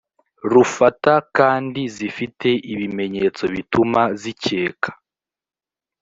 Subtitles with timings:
[0.51, 4.89] rufata kandi zifite ibimenyetso bituma zikeka